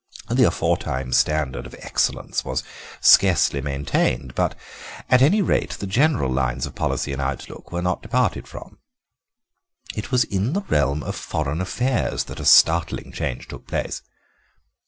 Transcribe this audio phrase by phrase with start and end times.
[0.31, 2.63] The aforetime standard of excellence was
[3.01, 4.55] scarcely maintained, but
[5.11, 8.79] at any rate the general lines of policy and outlook were not departed from.
[9.95, 14.01] It was in the realm of foreign affairs that a startling change took place.